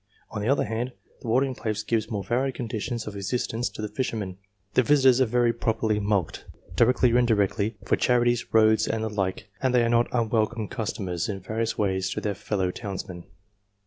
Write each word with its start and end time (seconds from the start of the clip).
On 0.31 0.41
the 0.41 0.47
other 0.49 0.65
hand, 0.65 0.93
the 1.21 1.27
watering 1.27 1.53
place 1.53 1.83
gives 1.83 2.09
more 2.09 2.23
varied 2.23 2.55
conditions 2.55 3.05
of 3.05 3.15
existence 3.15 3.69
to 3.69 3.83
the 3.83 3.87
fishermen; 3.87 4.39
the 4.73 4.81
visitors 4.81 5.21
are 5.21 5.27
very 5.27 5.53
properly 5.53 5.99
mulcted, 5.99 6.39
directly 6.75 7.11
or 7.11 7.19
indirectly, 7.19 7.77
for 7.85 7.95
charities, 7.97 8.51
roads, 8.51 8.87
and 8.87 9.03
the 9.03 9.09
like, 9.11 9.51
and 9.61 9.75
they 9.75 9.83
are 9.83 9.89
not 9.89 10.09
unwel 10.09 10.51
come 10.51 10.67
customers 10.67 11.29
in 11.29 11.39
various 11.39 11.77
ways 11.77 12.09
to 12.09 12.19
their 12.19 12.33
fellow 12.33 12.71
townsmen. 12.71 13.25